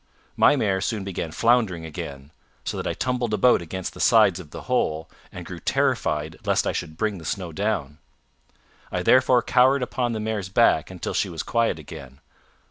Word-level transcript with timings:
My 0.35 0.55
mare 0.55 0.81
soon 0.81 1.03
began 1.03 1.29
floundering 1.31 1.85
again, 1.85 2.31
so 2.65 2.75
that 2.75 2.87
I 2.87 2.95
tumbled 2.95 3.35
about 3.35 3.61
against 3.61 3.93
the 3.93 3.99
sides 3.99 4.39
of 4.39 4.49
the 4.49 4.63
hole, 4.63 5.07
and 5.31 5.45
grew 5.45 5.59
terrified 5.59 6.37
lest 6.43 6.65
I 6.65 6.71
should 6.71 6.97
bring 6.97 7.19
the 7.19 7.23
snow 7.23 7.51
down. 7.51 7.99
I 8.91 9.03
therefore 9.03 9.43
cowered 9.43 9.83
upon 9.83 10.13
the 10.13 10.19
mare's 10.19 10.49
back 10.49 10.89
until 10.89 11.13
she 11.13 11.29
was 11.29 11.43
quiet 11.43 11.77
again. 11.77 12.19